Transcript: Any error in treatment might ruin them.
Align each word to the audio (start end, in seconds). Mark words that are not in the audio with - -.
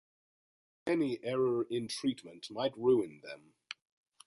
Any 0.87 1.23
error 1.23 1.67
in 1.69 1.87
treatment 1.87 2.49
might 2.49 2.75
ruin 2.75 3.21
them. 3.21 3.53